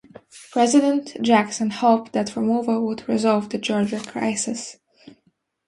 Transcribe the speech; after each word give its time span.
President 0.51 1.15
Jackson 1.21 1.69
hoped 1.69 2.11
that 2.13 2.35
removal 2.35 2.83
would 2.87 3.07
resolve 3.07 3.47
the 3.51 3.59
Georgia 3.59 3.99
crisis. 3.99 4.77